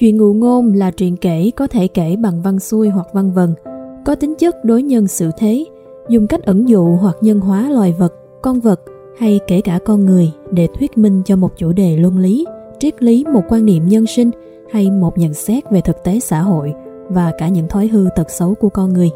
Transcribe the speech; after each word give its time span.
Chuyện 0.00 0.16
ngụ 0.16 0.32
ngôn 0.32 0.72
là 0.72 0.90
truyện 0.90 1.16
kể 1.16 1.50
có 1.56 1.66
thể 1.66 1.88
kể 1.88 2.16
bằng 2.16 2.42
văn 2.42 2.60
xuôi 2.60 2.88
hoặc 2.88 3.06
văn 3.12 3.32
vần, 3.32 3.54
có 4.04 4.14
tính 4.14 4.34
chất 4.38 4.64
đối 4.64 4.82
nhân 4.82 5.08
xử 5.08 5.30
thế, 5.38 5.64
dùng 6.08 6.26
cách 6.26 6.42
ẩn 6.42 6.68
dụ 6.68 6.96
hoặc 6.96 7.16
nhân 7.20 7.40
hóa 7.40 7.70
loài 7.70 7.94
vật, 7.98 8.14
con 8.42 8.60
vật 8.60 8.80
hay 9.18 9.40
kể 9.46 9.60
cả 9.60 9.78
con 9.84 10.04
người 10.04 10.32
để 10.52 10.68
thuyết 10.78 10.98
minh 10.98 11.22
cho 11.24 11.36
một 11.36 11.52
chủ 11.56 11.72
đề 11.72 11.96
luân 11.96 12.18
lý, 12.18 12.46
triết 12.78 13.02
lý 13.02 13.24
một 13.32 13.42
quan 13.48 13.64
niệm 13.64 13.88
nhân 13.88 14.06
sinh 14.06 14.30
hay 14.72 14.90
một 14.90 15.18
nhận 15.18 15.34
xét 15.34 15.70
về 15.70 15.80
thực 15.80 15.96
tế 16.04 16.20
xã 16.20 16.40
hội 16.40 16.74
và 17.08 17.32
cả 17.38 17.48
những 17.48 17.68
thói 17.68 17.86
hư 17.86 18.08
tật 18.16 18.30
xấu 18.30 18.54
của 18.54 18.68
con 18.68 18.92
người. 18.92 19.10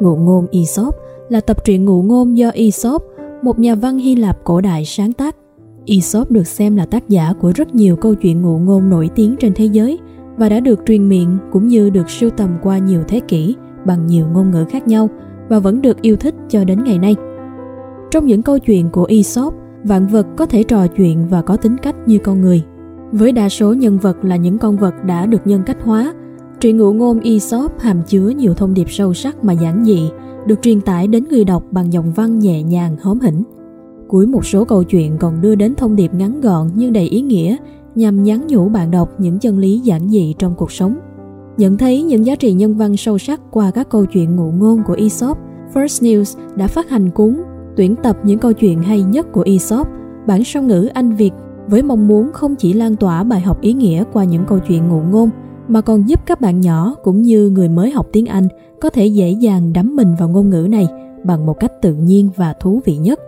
Ngụ 0.00 0.16
ngôn 0.16 0.46
Aesop 0.52 0.94
là 1.28 1.40
tập 1.40 1.64
truyện 1.64 1.84
ngụ 1.84 2.02
ngôn 2.02 2.36
do 2.36 2.50
Aesop, 2.50 3.02
một 3.42 3.58
nhà 3.58 3.74
văn 3.74 3.98
Hy 3.98 4.16
Lạp 4.16 4.44
cổ 4.44 4.60
đại 4.60 4.84
sáng 4.84 5.12
tác. 5.12 5.36
Aesop 5.86 6.30
được 6.30 6.46
xem 6.46 6.76
là 6.76 6.86
tác 6.86 7.08
giả 7.08 7.32
của 7.40 7.52
rất 7.54 7.74
nhiều 7.74 7.96
câu 7.96 8.14
chuyện 8.14 8.42
ngụ 8.42 8.58
ngôn 8.58 8.90
nổi 8.90 9.10
tiếng 9.14 9.36
trên 9.40 9.54
thế 9.54 9.64
giới 9.64 9.98
và 10.36 10.48
đã 10.48 10.60
được 10.60 10.80
truyền 10.86 11.08
miệng 11.08 11.38
cũng 11.52 11.68
như 11.68 11.90
được 11.90 12.10
sưu 12.10 12.30
tầm 12.30 12.50
qua 12.62 12.78
nhiều 12.78 13.02
thế 13.08 13.20
kỷ 13.20 13.56
bằng 13.84 14.06
nhiều 14.06 14.26
ngôn 14.32 14.50
ngữ 14.50 14.64
khác 14.70 14.88
nhau 14.88 15.08
và 15.48 15.58
vẫn 15.58 15.82
được 15.82 16.02
yêu 16.02 16.16
thích 16.16 16.34
cho 16.48 16.64
đến 16.64 16.84
ngày 16.84 16.98
nay. 16.98 17.16
Trong 18.10 18.26
những 18.26 18.42
câu 18.42 18.58
chuyện 18.58 18.90
của 18.90 19.04
Aesop, 19.04 19.54
vạn 19.84 20.06
vật 20.06 20.26
có 20.36 20.46
thể 20.46 20.62
trò 20.62 20.86
chuyện 20.86 21.28
và 21.28 21.42
có 21.42 21.56
tính 21.56 21.76
cách 21.78 21.96
như 22.06 22.18
con 22.18 22.40
người. 22.40 22.62
Với 23.12 23.32
đa 23.32 23.48
số 23.48 23.72
nhân 23.72 23.98
vật 23.98 24.16
là 24.22 24.36
những 24.36 24.58
con 24.58 24.76
vật 24.76 24.94
đã 25.06 25.26
được 25.26 25.46
nhân 25.46 25.62
cách 25.66 25.82
hóa, 25.84 26.14
truyện 26.60 26.76
ngụ 26.76 26.92
ngôn 26.92 27.20
Aesop 27.20 27.78
hàm 27.78 28.02
chứa 28.06 28.28
nhiều 28.28 28.54
thông 28.54 28.74
điệp 28.74 28.90
sâu 28.90 29.14
sắc 29.14 29.44
mà 29.44 29.52
giản 29.52 29.84
dị, 29.84 30.10
được 30.46 30.62
truyền 30.62 30.80
tải 30.80 31.08
đến 31.08 31.24
người 31.30 31.44
đọc 31.44 31.64
bằng 31.70 31.92
dòng 31.92 32.12
văn 32.12 32.38
nhẹ 32.38 32.62
nhàng 32.62 32.96
hóm 33.00 33.20
hỉnh. 33.20 33.42
Cuối 34.08 34.26
một 34.26 34.46
số 34.46 34.64
câu 34.64 34.84
chuyện 34.84 35.16
còn 35.18 35.40
đưa 35.40 35.54
đến 35.54 35.74
thông 35.74 35.96
điệp 35.96 36.14
ngắn 36.14 36.40
gọn 36.40 36.70
nhưng 36.74 36.92
đầy 36.92 37.08
ý 37.08 37.20
nghĩa 37.20 37.56
nhằm 37.94 38.22
nhắn 38.22 38.46
nhủ 38.46 38.68
bạn 38.68 38.90
đọc 38.90 39.08
những 39.18 39.38
chân 39.38 39.58
lý 39.58 39.78
giản 39.78 40.08
dị 40.08 40.34
trong 40.38 40.54
cuộc 40.54 40.72
sống. 40.72 40.96
Nhận 41.56 41.78
thấy 41.78 42.02
những 42.02 42.26
giá 42.26 42.36
trị 42.36 42.52
nhân 42.52 42.74
văn 42.74 42.96
sâu 42.96 43.18
sắc 43.18 43.40
qua 43.50 43.70
các 43.70 43.88
câu 43.90 44.06
chuyện 44.06 44.36
ngụ 44.36 44.50
ngôn 44.50 44.82
của 44.86 44.94
Aesop, 44.98 45.38
First 45.74 46.02
News 46.02 46.38
đã 46.56 46.66
phát 46.66 46.90
hành 46.90 47.10
cuốn 47.10 47.36
tuyển 47.76 47.94
tập 48.02 48.16
những 48.24 48.38
câu 48.38 48.52
chuyện 48.52 48.82
hay 48.82 49.02
nhất 49.02 49.32
của 49.32 49.42
Aesop, 49.46 49.86
bản 50.26 50.44
song 50.44 50.66
ngữ 50.66 50.88
Anh 50.94 51.16
Việt 51.16 51.30
với 51.68 51.82
mong 51.82 52.08
muốn 52.08 52.30
không 52.32 52.54
chỉ 52.56 52.72
lan 52.72 52.96
tỏa 52.96 53.24
bài 53.24 53.40
học 53.40 53.60
ý 53.60 53.72
nghĩa 53.72 54.04
qua 54.12 54.24
những 54.24 54.44
câu 54.48 54.58
chuyện 54.58 54.88
ngụ 54.88 55.00
ngôn 55.10 55.30
mà 55.68 55.80
còn 55.80 56.08
giúp 56.08 56.20
các 56.26 56.40
bạn 56.40 56.60
nhỏ 56.60 56.94
cũng 57.02 57.22
như 57.22 57.48
người 57.48 57.68
mới 57.68 57.90
học 57.90 58.06
tiếng 58.12 58.26
Anh 58.26 58.48
có 58.80 58.90
thể 58.90 59.06
dễ 59.06 59.30
dàng 59.30 59.72
đắm 59.72 59.96
mình 59.96 60.14
vào 60.18 60.28
ngôn 60.28 60.50
ngữ 60.50 60.66
này 60.70 60.88
bằng 61.24 61.46
một 61.46 61.60
cách 61.60 61.72
tự 61.82 61.94
nhiên 61.94 62.30
và 62.36 62.52
thú 62.60 62.80
vị 62.84 62.96
nhất. 62.96 63.20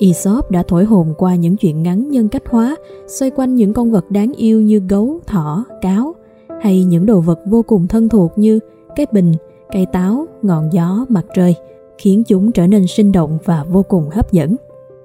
Aesop 0.00 0.50
đã 0.50 0.62
thổi 0.68 0.84
hồn 0.84 1.14
qua 1.18 1.34
những 1.34 1.56
chuyện 1.56 1.82
ngắn 1.82 2.08
nhân 2.08 2.28
cách 2.28 2.42
hóa 2.50 2.76
xoay 3.06 3.30
quanh 3.30 3.54
những 3.54 3.72
con 3.72 3.90
vật 3.90 4.10
đáng 4.10 4.32
yêu 4.32 4.60
như 4.60 4.82
gấu, 4.88 5.20
thỏ, 5.26 5.64
cáo 5.80 6.14
hay 6.62 6.84
những 6.84 7.06
đồ 7.06 7.20
vật 7.20 7.38
vô 7.46 7.62
cùng 7.62 7.86
thân 7.86 8.08
thuộc 8.08 8.32
như 8.36 8.58
cái 8.96 9.06
bình, 9.12 9.32
cây 9.72 9.86
táo, 9.92 10.26
ngọn 10.42 10.72
gió, 10.72 11.06
mặt 11.08 11.24
trời 11.34 11.54
khiến 11.98 12.22
chúng 12.26 12.52
trở 12.52 12.66
nên 12.66 12.86
sinh 12.86 13.12
động 13.12 13.38
và 13.44 13.64
vô 13.64 13.82
cùng 13.82 14.08
hấp 14.12 14.32
dẫn. 14.32 14.56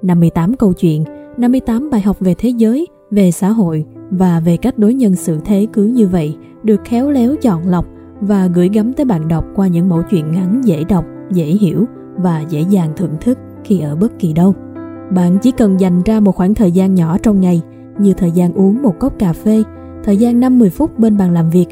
58 0.02 0.56
câu 0.56 0.74
chuyện, 0.74 1.04
58 1.38 1.90
bài 1.90 2.02
học 2.02 2.18
về 2.20 2.36
thế 2.38 2.50
giới, 2.50 2.88
về 3.12 3.32
xã 3.32 3.50
hội 3.50 3.86
và 4.12 4.40
về 4.40 4.58
cách 4.58 4.78
đối 4.78 4.94
nhân 4.94 5.16
xử 5.16 5.38
thế 5.46 5.68
cứ 5.74 5.86
như 5.86 6.08
vậy 6.08 6.36
được 6.64 6.82
khéo 6.86 7.12
léo 7.12 7.36
chọn 7.42 7.68
lọc 7.68 7.86
và 8.22 8.48
gửi 8.48 8.70
gắm 8.74 8.94
tới 8.94 9.06
bạn 9.06 9.28
đọc 9.28 9.46
qua 9.56 9.68
những 9.68 9.90
mẫu 9.90 10.02
chuyện 10.10 10.32
ngắn 10.32 10.62
dễ 10.64 10.84
đọc, 10.84 11.06
dễ 11.32 11.46
hiểu 11.46 11.86
và 12.16 12.46
dễ 12.50 12.66
dàng 12.70 12.94
thưởng 12.98 13.16
thức 13.22 13.38
khi 13.64 13.80
ở 13.80 13.96
bất 13.96 14.20
kỳ 14.20 14.34
đâu. 14.34 14.54
Bạn 15.16 15.38
chỉ 15.42 15.52
cần 15.52 15.80
dành 15.80 16.02
ra 16.06 16.20
một 16.20 16.36
khoảng 16.36 16.54
thời 16.54 16.72
gian 16.72 16.96
nhỏ 16.96 17.18
trong 17.18 17.42
ngày 17.42 17.62
như 18.00 18.14
thời 18.14 18.32
gian 18.32 18.54
uống 18.54 18.82
một 18.82 19.00
cốc 19.00 19.20
cà 19.20 19.34
phê, 19.34 19.64
thời 20.04 20.18
gian 20.18 20.40
5-10 20.40 20.70
phút 20.70 21.00
bên 21.00 21.18
bàn 21.18 21.32
làm 21.32 21.50
việc 21.50 21.68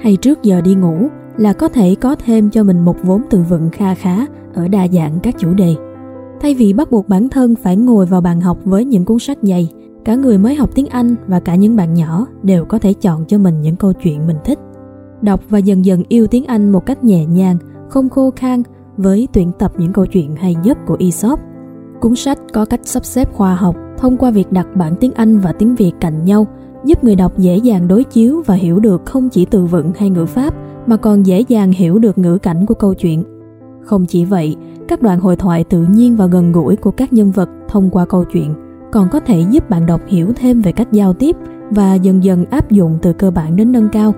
hay 0.00 0.16
trước 0.16 0.42
giờ 0.42 0.60
đi 0.60 0.74
ngủ 0.74 1.08
là 1.36 1.52
có 1.52 1.68
thể 1.68 1.94
có 1.94 2.16
thêm 2.24 2.50
cho 2.50 2.64
mình 2.64 2.84
một 2.84 2.96
vốn 3.02 3.22
từ 3.30 3.42
vựng 3.48 3.70
kha 3.70 3.94
khá 3.94 4.26
ở 4.54 4.68
đa 4.68 4.88
dạng 4.88 5.18
các 5.22 5.38
chủ 5.38 5.54
đề. 5.54 5.74
Thay 6.40 6.54
vì 6.54 6.72
bắt 6.72 6.90
buộc 6.90 7.08
bản 7.08 7.28
thân 7.28 7.54
phải 7.62 7.76
ngồi 7.76 8.06
vào 8.06 8.20
bàn 8.20 8.40
học 8.40 8.58
với 8.64 8.84
những 8.84 9.04
cuốn 9.04 9.18
sách 9.18 9.38
dày, 9.42 9.68
cả 10.04 10.14
người 10.14 10.38
mới 10.38 10.54
học 10.54 10.70
tiếng 10.74 10.86
Anh 10.86 11.14
và 11.26 11.40
cả 11.40 11.54
những 11.54 11.76
bạn 11.76 11.94
nhỏ 11.94 12.26
đều 12.42 12.64
có 12.64 12.78
thể 12.78 12.92
chọn 12.92 13.24
cho 13.24 13.38
mình 13.38 13.60
những 13.60 13.76
câu 13.76 13.92
chuyện 13.92 14.26
mình 14.26 14.36
thích. 14.44 14.58
Đọc 15.22 15.40
và 15.48 15.58
dần 15.58 15.84
dần 15.84 16.02
yêu 16.08 16.26
tiếng 16.26 16.44
Anh 16.44 16.70
một 16.70 16.86
cách 16.86 17.04
nhẹ 17.04 17.26
nhàng, 17.26 17.58
không 17.88 18.08
khô 18.08 18.30
khan 18.36 18.62
với 18.96 19.28
tuyển 19.32 19.52
tập 19.58 19.72
những 19.78 19.92
câu 19.92 20.06
chuyện 20.06 20.36
hay 20.36 20.56
nhất 20.64 20.78
của 20.86 20.96
Aesop. 21.00 21.40
Cuốn 22.00 22.16
sách 22.16 22.38
có 22.52 22.64
cách 22.64 22.80
sắp 22.82 23.04
xếp 23.04 23.32
khoa 23.32 23.54
học 23.54 23.76
thông 23.98 24.16
qua 24.16 24.30
việc 24.30 24.52
đặt 24.52 24.66
bản 24.76 24.94
tiếng 25.00 25.12
Anh 25.12 25.38
và 25.38 25.52
tiếng 25.52 25.74
Việt 25.74 25.92
cạnh 26.00 26.24
nhau, 26.24 26.46
giúp 26.84 27.04
người 27.04 27.16
đọc 27.16 27.38
dễ 27.38 27.56
dàng 27.56 27.88
đối 27.88 28.04
chiếu 28.04 28.42
và 28.46 28.54
hiểu 28.54 28.78
được 28.78 29.02
không 29.04 29.28
chỉ 29.28 29.44
từ 29.44 29.64
vựng 29.64 29.92
hay 29.96 30.10
ngữ 30.10 30.26
pháp 30.26 30.54
mà 30.86 30.96
còn 30.96 31.26
dễ 31.26 31.40
dàng 31.48 31.72
hiểu 31.72 31.98
được 31.98 32.18
ngữ 32.18 32.38
cảnh 32.38 32.66
của 32.66 32.74
câu 32.74 32.94
chuyện. 32.94 33.24
Không 33.84 34.06
chỉ 34.06 34.24
vậy, 34.24 34.56
các 34.88 35.02
đoạn 35.02 35.20
hội 35.20 35.36
thoại 35.36 35.64
tự 35.64 35.86
nhiên 35.90 36.16
và 36.16 36.26
gần 36.26 36.52
gũi 36.52 36.76
của 36.76 36.90
các 36.90 37.12
nhân 37.12 37.30
vật 37.30 37.48
thông 37.68 37.90
qua 37.90 38.04
câu 38.04 38.24
chuyện 38.24 38.54
còn 38.92 39.08
có 39.08 39.20
thể 39.20 39.44
giúp 39.50 39.70
bạn 39.70 39.86
đọc 39.86 40.00
hiểu 40.06 40.32
thêm 40.36 40.60
về 40.60 40.72
cách 40.72 40.92
giao 40.92 41.12
tiếp 41.12 41.36
và 41.70 41.94
dần 41.94 42.24
dần 42.24 42.44
áp 42.50 42.70
dụng 42.70 42.98
từ 43.02 43.12
cơ 43.12 43.30
bản 43.30 43.56
đến 43.56 43.72
nâng 43.72 43.88
cao. 43.88 44.14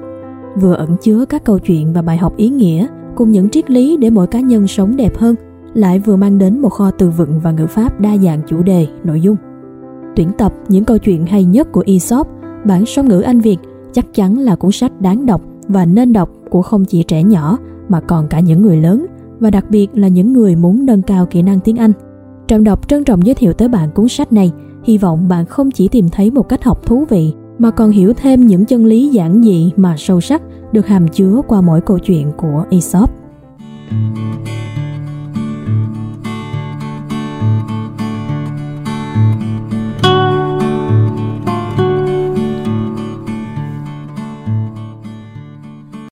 Vừa 0.61 0.75
ẩn 0.75 0.97
chứa 1.03 1.25
các 1.25 1.45
câu 1.45 1.59
chuyện 1.59 1.93
và 1.93 2.03
bài 2.03 2.17
học 2.17 2.37
ý 2.37 2.49
nghĩa 2.49 2.87
cùng 3.15 3.31
những 3.31 3.49
triết 3.49 3.71
lý 3.71 3.97
để 3.97 4.11
mỗi 4.11 4.27
cá 4.27 4.41
nhân 4.41 4.67
sống 4.67 4.97
đẹp 4.97 5.19
hơn, 5.19 5.35
lại 5.75 5.98
vừa 5.98 6.16
mang 6.16 6.38
đến 6.38 6.58
một 6.58 6.69
kho 6.69 6.91
từ 6.91 7.10
vựng 7.10 7.41
và 7.41 7.53
ngữ 7.53 7.66
pháp 7.66 8.00
đa 8.00 8.16
dạng 8.16 8.41
chủ 8.47 8.62
đề, 8.62 8.86
nội 9.04 9.20
dung. 9.20 9.36
Tuyển 10.16 10.31
tập 10.38 10.54
những 10.69 10.84
câu 10.84 10.98
chuyện 10.98 11.26
hay 11.26 11.44
nhất 11.44 11.72
của 11.72 11.84
Aesop, 11.86 12.28
bản 12.64 12.86
song 12.86 13.08
ngữ 13.08 13.20
Anh 13.20 13.41
Việt 13.41 13.58
chắc 13.92 14.14
chắn 14.14 14.38
là 14.38 14.56
cuốn 14.56 14.72
sách 14.72 15.00
đáng 15.00 15.26
đọc 15.26 15.41
và 15.69 15.84
nên 15.84 16.12
đọc 16.12 16.31
của 16.50 16.62
không 16.62 16.84
chỉ 16.84 17.03
trẻ 17.03 17.22
nhỏ 17.22 17.58
mà 17.88 18.00
còn 18.00 18.28
cả 18.28 18.41
những 18.41 18.62
người 18.62 18.76
lớn 18.76 19.06
và 19.41 19.50
đặc 19.50 19.64
biệt 19.70 19.88
là 19.94 20.08
những 20.08 20.32
người 20.32 20.56
muốn 20.56 20.86
nâng 20.86 21.03
cao 21.03 21.26
kỹ 21.26 21.42
năng 21.42 21.60
tiếng 21.60 21.76
Anh. 21.76 21.92
Trạm 22.47 22.64
đọc 22.64 22.88
trân 22.88 23.04
trọng 23.04 23.26
giới 23.26 23.34
thiệu 23.34 23.52
tới 23.52 23.69
bạn 23.69 23.91
cuốn 23.91 24.08
sách 24.08 24.32
này, 24.32 24.52
hy 24.84 24.98
vọng 24.98 25.28
bạn 25.28 25.47
không 25.47 25.70
chỉ 25.70 25.88
tìm 25.88 26.08
thấy 26.08 26.31
một 26.31 26.48
cách 26.48 26.64
học 26.64 26.87
thú 26.87 27.04
vị 27.08 27.32
mà 27.58 27.70
còn 27.70 27.91
hiểu 27.91 28.12
thêm 28.16 28.47
những 28.47 28.64
chân 28.64 28.87
lý 28.87 29.08
giản 29.08 29.42
dị 29.42 29.72
mà 29.76 29.94
sâu 29.98 30.20
sắc 30.20 30.42
được 30.72 30.87
hàm 30.87 31.08
chứa 31.08 31.42
qua 31.48 31.60
mỗi 31.60 31.81
câu 31.81 31.98
chuyện 31.98 32.32
của 32.37 32.64
Aesop. 32.70 33.10
thank 33.91 34.48
you 34.48 34.59